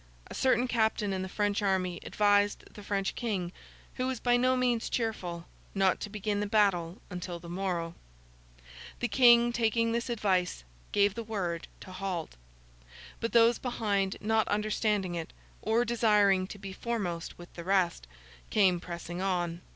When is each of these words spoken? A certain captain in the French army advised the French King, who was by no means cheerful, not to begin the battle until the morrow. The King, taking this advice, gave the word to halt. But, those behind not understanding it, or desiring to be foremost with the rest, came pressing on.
A 0.31 0.33
certain 0.33 0.67
captain 0.67 1.13
in 1.13 1.21
the 1.21 1.29
French 1.29 1.61
army 1.61 1.99
advised 2.01 2.63
the 2.73 2.81
French 2.81 3.13
King, 3.13 3.51
who 3.97 4.07
was 4.07 4.19
by 4.19 4.35
no 4.35 4.57
means 4.57 4.89
cheerful, 4.89 5.45
not 5.75 5.99
to 5.99 6.09
begin 6.09 6.39
the 6.39 6.47
battle 6.47 6.99
until 7.11 7.37
the 7.37 7.47
morrow. 7.47 7.93
The 8.99 9.07
King, 9.07 9.53
taking 9.53 9.91
this 9.91 10.09
advice, 10.09 10.63
gave 10.91 11.13
the 11.13 11.21
word 11.23 11.67
to 11.81 11.91
halt. 11.91 12.35
But, 13.19 13.31
those 13.31 13.59
behind 13.59 14.17
not 14.21 14.47
understanding 14.47 15.13
it, 15.13 15.33
or 15.61 15.85
desiring 15.85 16.47
to 16.47 16.57
be 16.57 16.73
foremost 16.73 17.37
with 17.37 17.53
the 17.53 17.63
rest, 17.63 18.07
came 18.49 18.79
pressing 18.79 19.21
on. 19.21 19.61